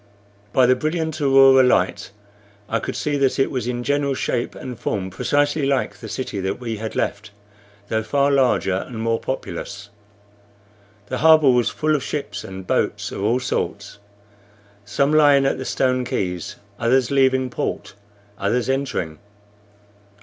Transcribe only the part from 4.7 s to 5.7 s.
form precisely